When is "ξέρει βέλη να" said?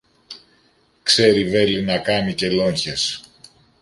1.03-1.97